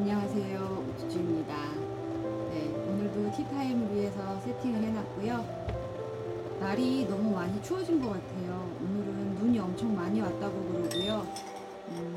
안녕하세요. 0.00 0.86
우주주입니다. 0.88 1.54
네, 2.50 2.72
오늘도 2.88 3.36
티타임을 3.36 3.94
위해서 3.94 4.40
세팅을 4.40 4.82
해놨고요. 4.82 6.56
날이 6.58 7.06
너무 7.06 7.34
많이 7.34 7.62
추워진 7.62 8.00
것 8.00 8.08
같아요. 8.08 8.74
오늘은 8.80 9.34
눈이 9.34 9.58
엄청 9.58 9.94
많이 9.94 10.22
왔다고 10.22 10.58
그러고요. 10.72 11.26
음, 11.90 12.16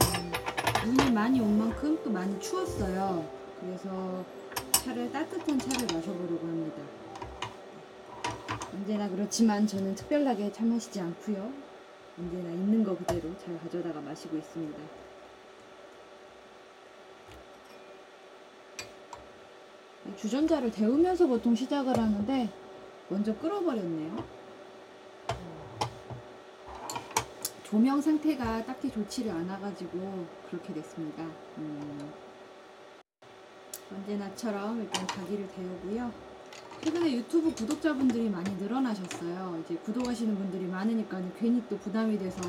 눈이 0.86 1.12
많이 1.12 1.42
온 1.42 1.60
만큼 1.60 2.00
또 2.06 2.10
많이 2.10 2.40
추웠어요. 2.40 3.28
그래서 3.60 4.24
차를 4.72 5.12
따뜻한 5.12 5.60
차를 5.60 5.86
마셔보려고 5.94 6.40
합니다. 6.40 6.78
언제나 8.74 9.10
그렇지만 9.10 9.68
저는 9.68 9.96
특별하게 9.96 10.54
차 10.54 10.64
마시지 10.64 11.02
않고요. 11.02 11.52
언제나 12.18 12.50
있는 12.50 12.82
거 12.86 12.96
그대로 12.96 13.38
잘 13.40 13.60
가져다가 13.60 14.00
마시고 14.00 14.38
있습니다. 14.38 14.80
주전자를 20.24 20.72
데우면서 20.72 21.28
보통 21.28 21.54
시작을 21.54 22.00
하는데 22.00 22.50
먼저 23.10 23.36
끓어버렸네요. 23.40 24.24
조명 27.66 28.00
상태가 28.00 28.64
딱히 28.64 28.90
좋지를 28.90 29.32
않아가지고 29.32 30.26
그렇게 30.50 30.74
됐습니다. 30.76 31.26
음, 31.58 32.10
언제나처럼 33.92 34.80
일단 34.80 35.06
가기를 35.08 35.46
데우고요. 35.50 36.10
최근에 36.86 37.12
유튜브 37.12 37.54
구독자분들이 37.54 38.30
많이 38.30 38.50
늘어나셨어요. 38.56 39.62
이제 39.66 39.76
구독하시는 39.76 40.38
분들이 40.38 40.66
많으니까 40.68 41.22
괜히 41.38 41.62
또 41.68 41.78
부담이 41.80 42.18
돼서 42.18 42.40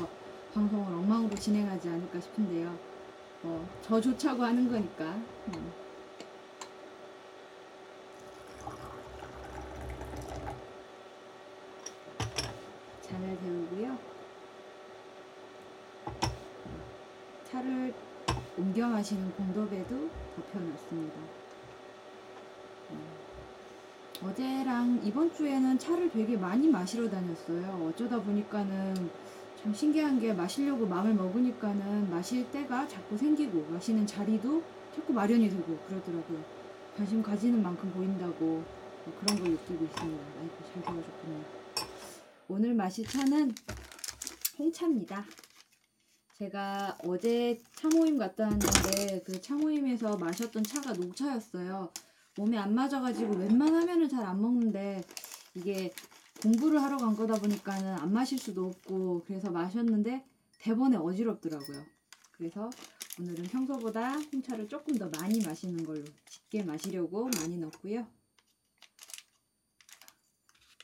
방송을 0.53 0.93
엉망으로 0.93 1.35
진행하지 1.35 1.89
않을까 1.89 2.21
싶은데요. 2.21 2.73
어, 3.43 3.67
저 3.81 3.99
좋자고 3.99 4.43
하는 4.43 4.69
거니까. 4.69 5.03
음. 5.49 5.84
잘 13.15 13.37
데우고요. 13.39 13.97
차를 17.45 17.93
옮겨 18.57 18.89
마시는 18.89 19.31
공도배도 19.31 20.09
덮여놨습니다. 20.35 21.15
음, 22.91 22.99
어제랑 24.21 25.01
이번 25.05 25.33
주에는 25.33 25.79
차를 25.79 26.09
되게 26.09 26.35
많이 26.35 26.67
마시러 26.67 27.09
다녔어요. 27.09 27.89
어쩌다 27.89 28.21
보니까는 28.21 29.09
참 29.61 29.73
신기한 29.73 30.19
게 30.19 30.33
마시려고 30.33 30.85
마음을 30.85 31.13
먹으니까는 31.13 32.09
마실 32.09 32.51
때가 32.51 32.85
자꾸 32.87 33.17
생기고 33.17 33.67
마시는 33.71 34.05
자리도 34.05 34.61
자꾸 34.93 35.13
마련이 35.13 35.49
되고 35.49 35.77
그러더라고요. 35.87 36.43
관심 36.97 37.23
가지는 37.23 37.63
만큼 37.63 37.89
보인다고 37.91 38.45
뭐 39.05 39.13
그런 39.21 39.39
걸 39.41 39.51
느끼고 39.51 39.85
있습니다. 39.85 40.23
아이고 40.41 40.53
잘 40.73 40.81
되어줬군요. 40.83 41.64
오늘 42.47 42.73
마실 42.73 43.05
차는 43.07 43.53
홍차입니다. 44.57 45.25
제가 46.37 46.97
어제 47.03 47.61
차모임 47.75 48.17
갔다 48.17 48.43
왔는데 48.43 49.23
그 49.25 49.41
차모임에서 49.41 50.17
마셨던 50.17 50.63
차가 50.63 50.93
녹차였어요. 50.93 51.91
몸에 52.37 52.57
안 52.57 52.75
맞아가지고 52.75 53.35
웬만하면은 53.35 54.09
잘 54.09 54.23
안 54.25 54.41
먹는데 54.41 55.01
이게 55.55 55.93
공부를 56.41 56.81
하러 56.81 56.97
간 56.97 57.15
거다 57.15 57.35
보니까는 57.35 57.93
안 57.95 58.11
마실 58.13 58.37
수도 58.37 58.67
없고 58.67 59.23
그래서 59.25 59.49
마셨는데 59.49 60.25
대번에 60.59 60.97
어지럽더라고요. 60.97 61.85
그래서 62.33 62.69
오늘은 63.19 63.45
평소보다 63.45 64.17
홍차를 64.19 64.67
조금 64.67 64.97
더 64.97 65.09
많이 65.09 65.39
마시는 65.45 65.85
걸로 65.85 66.03
짙게 66.29 66.63
마시려고 66.63 67.29
많이 67.39 67.57
넣고요. 67.57 68.05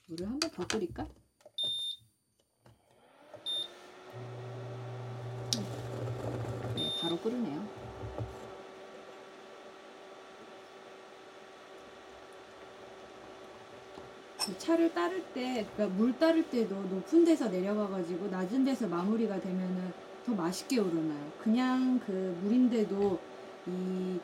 물을 0.08 0.28
한 0.28 0.39
번 0.39 0.50
더 0.52 0.66
끓일까? 0.67 1.08
네, 6.76 6.91
바로 7.02 7.17
끓으네요. 7.17 7.67
그 14.45 14.58
차를 14.58 14.94
따를 14.94 15.23
때, 15.34 15.66
그러니까 15.73 15.98
물 15.98 16.17
따를 16.20 16.48
때도 16.50 16.76
높은 16.76 17.26
데서 17.26 17.50
내려가가지고 17.50 18.28
낮은 18.28 18.64
데서 18.66 18.88
마무리가 18.88 19.39
되면은 19.39 19.94
더 20.26 20.34
맛있게 20.34 20.80
우러나요. 20.80 21.32
그냥 21.42 22.00
그 22.06 22.38
물인데도 22.44 23.20
이 23.68 24.20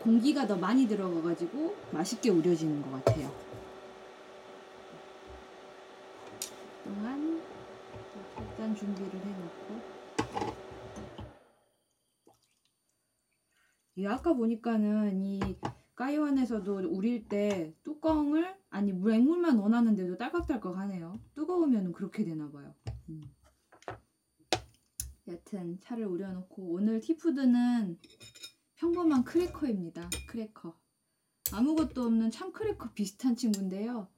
공기가 0.00 0.46
더 0.46 0.56
많이 0.56 0.86
들어가가지고 0.86 1.74
맛있게 1.90 2.30
우려지는 2.30 2.82
것 2.82 3.04
같아요. 3.04 3.32
동안 6.84 7.42
일단 8.38 8.76
준비를 8.76 9.12
해놓고 9.12 9.83
이 13.96 14.06
아까 14.06 14.34
보니까는 14.34 15.22
이 15.22 15.40
까이완에서도 15.94 16.88
우릴 16.90 17.28
때 17.28 17.74
뚜껑을 17.84 18.56
아니 18.70 18.92
맹물만 18.92 19.56
넣어놨는데도 19.56 20.16
딸깍딸깍 20.16 20.76
하네요. 20.76 21.20
뜨거우면 21.34 21.92
그렇게 21.92 22.24
되나 22.24 22.50
봐요. 22.50 22.74
음. 23.08 23.22
여튼 25.28 25.78
차를 25.80 26.06
우려놓고 26.06 26.74
오늘 26.74 27.00
tea 27.00 27.27
food는 27.27 27.98
평범한 28.74 29.24
크래커입니다. 29.24 30.10
크래커. 30.28 30.76
아무것도 31.52 32.02
없는 32.02 32.30
참 32.30 32.52
크래커 32.52 32.92
비슷한 32.92 33.36
친구인데요. 33.36 34.08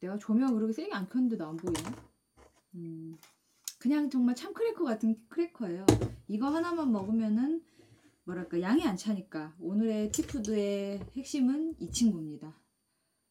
내가 0.00 0.18
조명 0.18 0.54
그렇게 0.54 0.74
세게 0.74 0.92
안 0.92 1.08
켰는데도 1.08 1.46
안 1.46 1.56
보이네. 1.56 1.80
음, 2.74 3.16
그냥 3.78 4.10
정말 4.10 4.34
참 4.34 4.52
크래커 4.52 4.84
같은 4.84 5.16
크래커예요. 5.28 5.86
이거 6.28 6.48
하나만 6.48 6.92
먹으면은 6.92 7.64
뭐랄까 8.32 8.60
양이 8.60 8.84
안 8.86 8.96
차니까 8.96 9.54
오늘의 9.60 10.10
티푸드의 10.10 11.00
핵심은 11.16 11.76
이 11.78 11.90
친구입니다. 11.90 12.54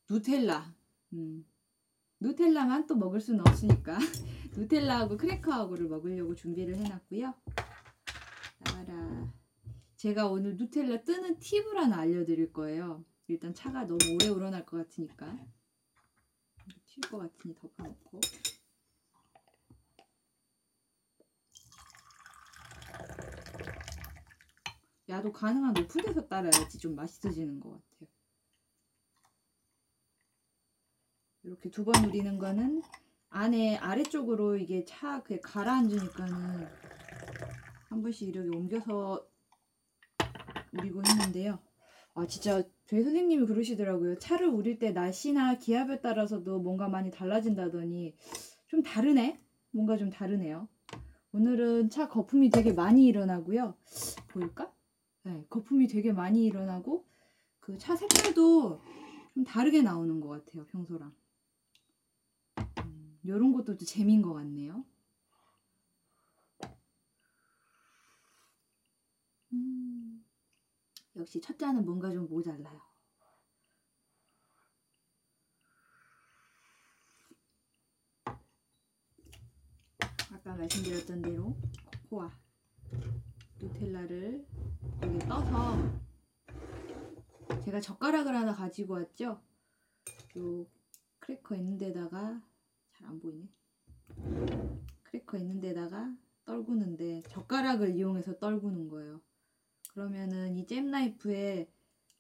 누텔라. 0.10 0.76
음, 1.14 1.46
누텔라만 2.20 2.86
또 2.88 2.96
먹을 2.96 3.20
수는 3.20 3.42
없으니까 3.42 3.98
누텔라하고 4.56 5.18
크래커하고를 5.18 5.88
먹으려고 5.88 6.36
준비를 6.36 6.76
해놨고요. 6.76 7.34
따라 8.64 9.34
제가 9.96 10.28
오늘 10.28 10.56
누텔라 10.58 11.04
뜨는 11.04 11.40
팁을 11.40 11.78
하나 11.78 12.00
알려드릴 12.00 12.54
거예요. 12.54 13.04
일단 13.28 13.54
차가 13.54 13.86
너무 13.86 14.00
오래 14.16 14.28
우러날 14.28 14.66
것 14.66 14.78
같으니까 14.78 15.38
튈 16.86 17.02
것 17.10 17.18
같으니 17.18 17.56
덮어놓고 17.56 18.20
야도 25.12 25.34
가능한 25.34 25.74
높은 25.74 26.04
데서 26.06 26.26
따라야지 26.28 26.80
좀 26.80 26.96
맛있어지는 26.96 27.60
것 27.60 27.70
같아요. 27.72 28.08
이렇게 31.44 31.70
두 31.70 31.84
번 31.84 32.06
우리는 32.06 32.38
거는 32.40 32.82
안에 33.30 33.76
아래쪽으로 33.78 34.56
이게 34.56 34.86
차 34.86 35.22
그게 35.22 35.40
가라앉으니까는 35.42 36.68
한 37.90 38.02
번씩 38.02 38.30
이렇게 38.30 38.56
옮겨서 38.56 39.28
우리고 40.72 41.02
했는데요. 41.06 41.60
아 42.14 42.26
진짜 42.28 42.64
저희 42.86 43.04
선생님이 43.04 43.48
그러시더라고요. 43.48 44.18
차를 44.20 44.48
우릴 44.48 44.80
때 44.80 44.92
날씨나 44.92 45.58
기압에 45.58 46.00
따라서도 46.00 46.60
뭔가 46.60 46.88
많이 46.88 47.12
달라진다더니 47.12 48.16
좀 48.68 48.82
다르네. 48.82 49.42
뭔가 49.72 49.98
좀 49.98 50.10
다르네요. 50.10 50.70
오늘은 51.34 51.90
차 51.90 52.08
거품이 52.08 52.50
되게 52.50 52.72
많이 52.72 53.06
일어나고요. 53.08 53.76
보일까? 54.30 54.72
네, 55.24 55.46
거품이 55.50 55.88
되게 55.88 56.12
많이 56.12 56.46
일어나고 56.46 57.06
그 57.60 57.78
차 57.78 57.96
색깔도 57.96 58.82
좀 59.34 59.44
다르게 59.44 59.82
나오는 59.82 60.20
것 60.20 60.30
같아요. 60.46 60.66
평소랑. 60.68 61.14
음, 62.86 63.20
이런 63.24 63.54
것도 63.54 63.78
또 63.78 63.86
재미인 63.86 64.22
것 64.22 64.34
같네요. 64.34 64.84
음, 69.54 70.26
역시 71.16 71.42
첫 71.42 71.58
잔은 71.60 71.86
뭔가 71.86 72.12
좀 72.12 72.28
모자라요. 72.30 72.82
아까 80.34 80.56
말씀드렸던 80.56 81.22
대로 81.22 81.56
코코아 82.10 82.32
누텔라를 83.60 84.46
여기 85.02 85.20
떠서 85.20 85.78
제가 87.66 87.80
젓가락을 87.80 88.36
하나 88.36 88.54
가지고 88.54 88.94
왔죠. 88.96 89.42
요 90.38 90.66
크래커 91.20 91.56
있는 91.56 91.78
데다가 91.78 92.42
잘 92.94 93.08
안 93.08 93.20
보이네. 93.20 93.48
크래커 95.04 95.38
있는 95.38 95.60
데다가 95.60 96.16
떨구는데 96.46 97.24
젓가락을 97.30 97.96
이용해서 97.96 98.38
떨구는 98.40 98.88
거예요. 98.90 99.22
그러면은 99.94 100.56
이 100.58 100.66
잼 100.66 100.90
나이프에 100.92 101.70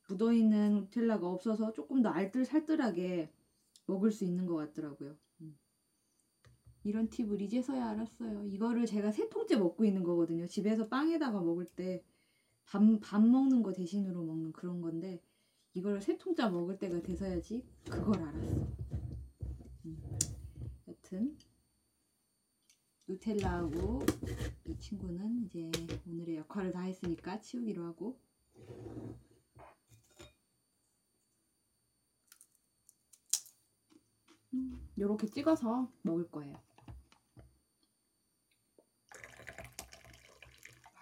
묻어있는 0.10 0.74
누텔라가 0.76 1.28
없어서 1.28 1.72
조금 1.72 2.02
더 2.02 2.10
알뜰살뜰하게 2.10 3.32
먹을 3.86 4.12
수 4.12 4.26
있는 4.26 4.46
것 4.46 4.56
같더라고요. 4.56 5.16
음. 5.42 5.58
이런 6.84 7.10
팁을 7.10 7.42
이제서야 7.42 7.90
알았어요. 7.92 8.46
이거를 8.48 8.86
제가 8.86 9.12
세 9.12 9.30
통째 9.30 9.56
먹고 9.58 9.86
있는 9.86 10.04
거거든요. 10.04 10.48
집에서 10.48 10.88
빵에다가 10.90 11.40
먹을 11.42 11.66
때 11.66 12.04
밥, 12.72 12.82
밥 13.02 13.22
먹는 13.22 13.62
거 13.64 13.74
대신으로 13.74 14.24
먹는 14.24 14.54
그런 14.54 14.80
건데 14.80 15.22
이걸 15.74 16.02
세 16.02 16.18
통째 16.18 16.48
먹을 16.48 16.80
때가 16.80 17.02
돼서야지 17.02 17.68
그걸 17.84 18.22
알았어. 18.22 18.66
음. 19.86 20.20
여튼 20.88 21.38
누텔라하고 23.08 24.06
이 24.70 24.80
친구는 24.80 25.48
이제 25.48 25.70
오늘의 26.08 26.38
역할을 26.38 26.72
다 26.72 26.84
했으니까 26.84 27.42
치우기로 27.42 27.84
하고 27.84 28.18
이렇게 34.96 35.28
찍어서 35.28 35.92
먹을 36.04 36.32
거예요. 36.32 36.56
아 36.56 36.62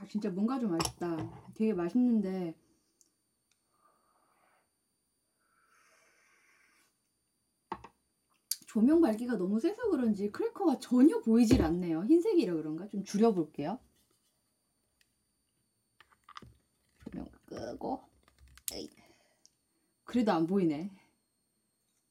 진짜 0.09 0.29
뭔가 0.31 0.59
좀 0.59 0.71
맛있다. 0.71 1.17
되게 1.53 1.71
맛있는데 1.71 2.55
조명 8.65 9.01
밝기가 9.01 9.35
너무 9.37 9.59
세서 9.59 9.89
그런지 9.89 10.31
크래커가 10.31 10.79
전혀 10.79 11.19
보이질 11.21 11.61
않네요. 11.61 12.03
흰색이라 12.05 12.55
그런가? 12.55 12.87
좀 12.89 13.03
줄여볼게요. 13.03 13.79
조명 17.03 17.29
끄고. 17.45 18.01
그래도 20.03 20.31
안 20.31 20.47
보이네. 20.47 20.91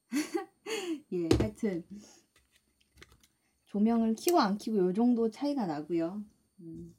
예, 1.12 1.28
하여튼 1.38 1.84
조명을 3.66 4.14
켜고 4.14 4.40
안 4.40 4.56
켜고 4.56 4.78
요 4.78 4.92
정도 4.92 5.30
차이가 5.30 5.66
나고요. 5.66 6.24
음. 6.60 6.94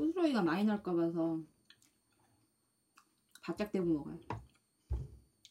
소스러기가 0.00 0.42
많이 0.42 0.64
날까 0.64 0.94
봐서 0.94 1.42
바짝 3.42 3.70
대고 3.70 3.86
먹어요. 3.86 4.18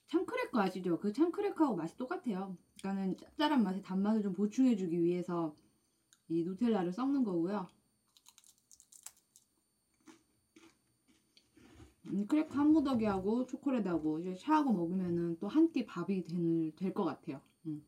참크래커 0.08 0.60
아시죠? 0.60 1.00
그 1.00 1.14
참크래커하고 1.14 1.76
맛이 1.76 1.96
똑같아요. 1.98 2.58
그러니까는 2.82 3.18
짭짤한 3.18 3.62
맛에 3.64 3.82
단맛을 3.84 4.24
좀 4.24 4.34
보충해주기 4.34 5.04
위해서 5.04 5.56
이 6.30 6.44
누텔라를 6.44 6.92
섞는 6.92 7.24
거고요. 7.24 7.68
음, 12.08 12.28
크래커 12.28 12.56
한 12.60 12.72
무더기하고 12.74 13.46
초콜릿하고 13.46 14.20
이제 14.20 14.36
샤하고 14.36 14.74
먹으면은 14.74 15.38
또 15.40 15.48
한 15.48 15.72
끼 15.72 15.86
밥이 15.86 16.26
될 16.76 16.94
것 16.94 17.04
같아요. 17.06 17.40
음. 17.68 17.86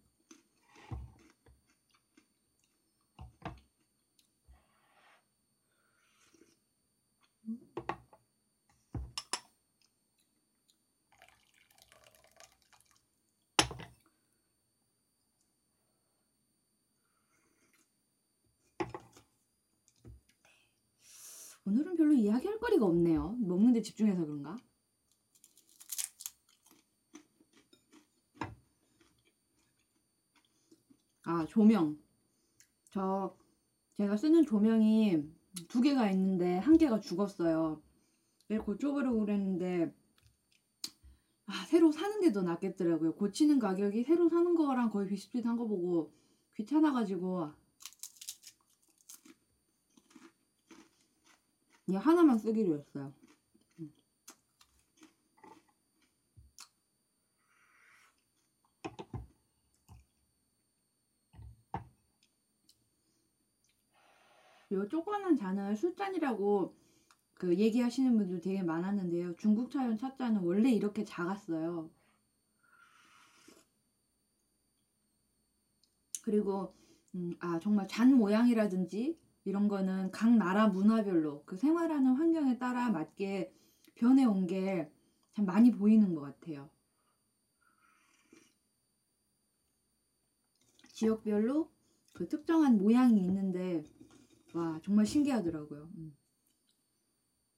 오늘은 21.65 21.95
별로 21.95 22.13
이야기할 22.13 22.59
거리가 22.59 22.85
없네요. 22.85 23.37
먹는데 23.39 23.81
집중해서 23.81 24.25
그런가? 24.25 24.57
아, 31.23 31.45
조명. 31.45 31.97
저, 32.89 33.37
제가 33.97 34.17
쓰는 34.17 34.43
조명이 34.43 35.23
두 35.67 35.81
개가 35.81 36.09
있는데 36.11 36.57
한 36.57 36.77
개가 36.77 36.99
죽었어요. 36.99 37.81
그래서 38.47 38.63
고쳐보려고 38.65 39.19
그랬는데, 39.19 39.93
아, 41.45 41.65
새로 41.67 41.91
사는데도 41.91 42.41
낫겠더라고요. 42.41 43.13
고치는 43.15 43.59
가격이 43.59 44.03
새로 44.03 44.29
사는 44.29 44.55
거랑 44.55 44.89
거의 44.89 45.07
비슷비슷한 45.07 45.57
거 45.57 45.67
보고 45.67 46.11
귀찮아가지고 46.55 47.51
이 51.87 51.95
하나만 51.95 52.37
쓰기로 52.37 52.77
했어요. 52.77 53.13
음. 53.79 53.91
요 64.71 64.87
조그만한 64.87 65.35
잔을 65.35 65.75
술잔이라고 65.75 66.75
그 67.33 67.57
얘기하시는 67.57 68.17
분들 68.17 68.41
되게 68.41 68.61
많았는데요. 68.61 69.35
중국 69.37 69.71
차용 69.71 69.97
찻잔은 69.97 70.41
원래 70.41 70.71
이렇게 70.71 71.03
작았어요. 71.03 71.89
그리고 76.23 76.73
음, 77.15 77.35
아 77.39 77.59
정말 77.59 77.87
잔 77.87 78.13
모양이라든지 78.13 79.17
이런 79.45 79.67
거는 79.67 80.11
각 80.11 80.35
나라 80.35 80.67
문화별로 80.67 81.43
그 81.45 81.57
생활하는 81.57 82.15
환경에 82.15 82.57
따라 82.57 82.89
맞게 82.89 83.51
변해온 83.95 84.47
게 84.47 84.91
참 85.33 85.45
많이 85.45 85.71
보이는 85.71 86.13
것 86.13 86.21
같아요. 86.21 86.69
지역별로 90.93 91.71
그 92.13 92.27
특정한 92.27 92.77
모양이 92.77 93.23
있는데 93.25 93.83
와 94.53 94.79
정말 94.83 95.05
신기하더라고요. 95.05 95.89
음. 95.95 96.15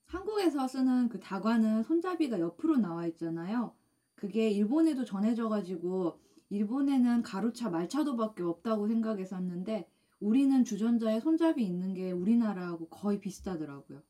한국에서 0.05 0.67
쓰는 0.67 1.09
그 1.09 1.19
다과는 1.19 1.83
손잡이가 1.83 2.39
옆으로 2.39 2.77
나와 2.77 3.07
있잖아요. 3.07 3.75
그게 4.15 4.49
일본에도 4.49 5.03
전해져 5.03 5.49
가지고 5.49 6.21
일본에는 6.49 7.23
가루차 7.23 7.69
말차도밖에 7.71 8.43
없다고 8.43 8.87
생각했었는데 8.87 9.89
우리는 10.23 10.63
주전자에 10.63 11.19
손잡이 11.19 11.65
있는 11.65 11.93
게 11.93 12.11
우리나라하고 12.11 12.87
거의 12.87 13.19
비슷하더라고요. 13.19 14.01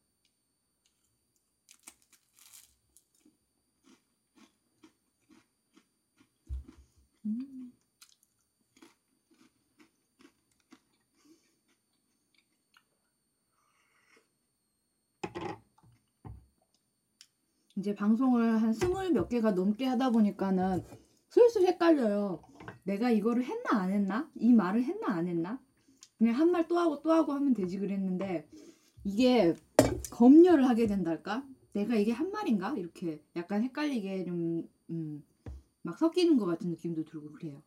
음. 7.26 7.74
이제 17.76 17.96
방송을 17.96 18.62
한 18.62 18.72
스물 18.72 19.10
몇 19.10 19.30
개가 19.30 19.54
넘게 19.54 19.86
하다 19.88 20.12
보니까는 20.12 20.86
슬슬 21.30 21.66
헷갈려요. 21.66 22.44
내가 22.84 23.10
이거를 23.10 23.44
했나 23.44 23.80
안 23.82 23.92
했나? 23.92 24.30
이 24.36 24.54
말을 24.54 24.84
했나 24.84 25.08
안 25.08 25.28
했나? 25.28 25.60
그냥 26.24 26.36
한 26.40 26.52
말 26.52 26.68
또 26.70 26.80
하고 26.80 27.02
또 27.02 27.12
하고 27.12 27.34
하면 27.34 27.54
되지 27.54 27.78
그랬는데 27.80 28.48
이게 29.04 29.56
검열을 30.12 30.70
하게 30.70 30.88
된달까? 30.88 31.46
내가 31.74 31.96
이게 31.98 32.14
한 32.14 32.32
말인가? 32.32 32.74
이렇게 32.78 33.22
약간 33.36 33.62
헷갈리게 33.64 34.24
좀, 34.24 34.70
음, 34.90 35.22
막 35.82 35.98
섞이는 35.98 36.38
것 36.38 36.46
같은 36.46 36.70
느낌도 36.70 37.04
들고 37.04 37.34
그래요. 37.34 37.62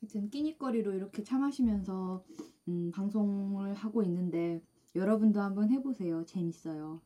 하여튼 0.00 0.30
끼니거리로 0.30 0.94
이렇게 0.94 1.22
차 1.24 1.38
마시면서 1.38 2.24
음, 2.68 2.90
방송을 2.92 3.74
하고 3.74 4.02
있는데 4.04 4.62
여러분도 4.94 5.40
한번 5.40 5.70
해보세요. 5.70 6.24
재밌어요. 6.26 7.00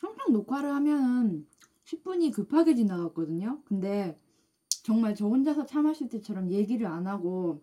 항상 0.00 0.23
녹화를 0.34 0.70
하면 0.74 1.46
10분이 1.84 2.32
급하게 2.32 2.74
지나갔거든요. 2.74 3.62
근데 3.64 4.18
정말 4.82 5.14
저 5.14 5.26
혼자서 5.26 5.64
차 5.66 5.80
마실 5.80 6.08
때처럼 6.08 6.50
얘기를 6.50 6.86
안 6.86 7.06
하고 7.06 7.62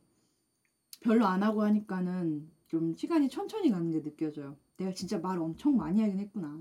별로 1.02 1.26
안 1.26 1.44
하고 1.44 1.64
하니까는 1.64 2.50
좀 2.68 2.96
시간이 2.96 3.30
천천히 3.30 3.70
가는 3.70 3.92
게 3.92 4.02
느껴져요. 4.02 4.58
내가 4.78 4.92
진짜 4.94 5.20
말 5.20 5.38
엄청 5.40 5.76
많이 5.76 6.02
하긴 6.02 6.20
했구나. 6.20 6.60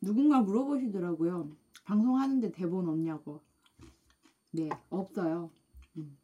누군가 0.00 0.40
물어보시더라고요. 0.42 1.50
방송하는데 1.84 2.52
대본 2.52 2.88
없냐고. 2.88 3.40
네, 4.50 4.68
없어요. 4.90 5.50
음. 5.96 6.16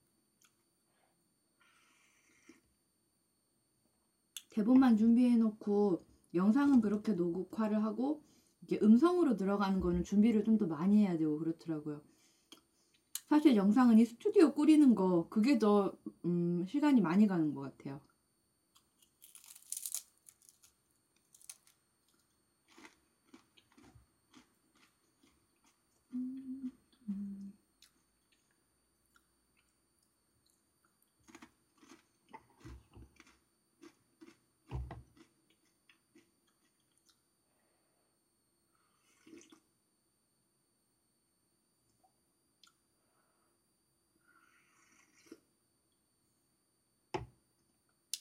대본만 4.55 4.97
준비해놓고 4.97 6.05
영상은 6.35 6.81
그렇게 6.81 7.13
녹화를 7.13 7.83
하고 7.85 8.23
이게 8.63 8.79
음성으로 8.83 9.37
들어가는 9.37 9.81
거는 9.81 10.05
준비를 10.05 10.45
좀 10.45 10.59
더 10.59 10.67
많이 10.67 10.99
해야 10.99 11.19
되고 11.19 11.39
그렇더라고요. 11.39 12.01
사실 13.29 13.57
영상은 13.57 13.99
이 13.99 14.05
스튜디오 14.05 14.53
꾸리는 14.55 14.95
거 14.95 15.29
그게 15.29 15.59
더 15.59 15.93
음, 16.25 16.65
시간이 16.69 17.01
많이 17.01 17.27
가는 17.27 17.53
것 17.53 17.63
같아요. 17.63 18.01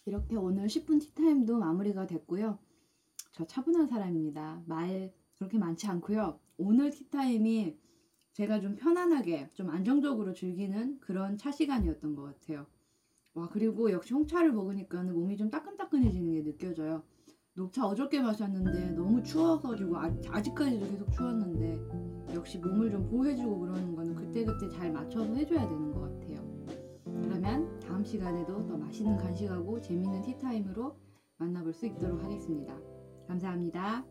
이렇게 0.05 0.35
오늘 0.35 0.67
10분 0.67 0.99
티타임도 0.99 1.59
마무리가 1.59 2.07
됐고요. 2.07 2.59
저 3.31 3.45
차분한 3.45 3.87
사람입니다. 3.87 4.63
말 4.65 5.13
그렇게 5.35 5.57
많지 5.57 5.87
않고요. 5.87 6.39
오늘 6.57 6.91
티타임이 6.91 7.77
제가 8.33 8.59
좀 8.59 8.75
편안하게 8.75 9.51
좀 9.53 9.69
안정적으로 9.69 10.33
즐기는 10.33 10.99
그런 10.99 11.37
차 11.37 11.51
시간이었던 11.51 12.15
것 12.15 12.23
같아요. 12.23 12.65
와 13.33 13.49
그리고 13.49 13.91
역시 13.91 14.13
홍차를 14.13 14.51
먹으니까 14.51 15.03
몸이 15.03 15.37
좀 15.37 15.49
따끈따끈해지는 15.49 16.33
게 16.33 16.43
느껴져요. 16.43 17.03
녹차 17.55 17.85
어저께 17.85 18.21
마셨는데 18.21 18.91
너무 18.91 19.23
추워가지고 19.23 19.97
아, 19.97 20.11
아직까지도 20.29 20.87
계속 20.87 21.11
추웠는데 21.11 22.33
역시 22.33 22.57
몸을 22.57 22.91
좀 22.91 23.07
보호해주고 23.09 23.59
그러는 23.59 23.95
거는 23.95 24.15
그때그때 24.15 24.69
잘 24.69 24.91
맞춰서 24.91 25.33
해줘야 25.35 25.67
되는 25.67 25.91
것 25.91 26.01
같아요. 26.01 26.12
다음 28.03 28.11
시간에도 28.11 28.67
더 28.67 28.75
맛있는 28.75 29.15
간식하고 29.15 29.79
재밌는 29.79 30.23
티타임으로 30.23 30.93
만나볼 31.37 31.71
수 31.71 31.85
있도록 31.85 32.21
하겠습니다. 32.21 32.77
감사합니다. 33.29 34.03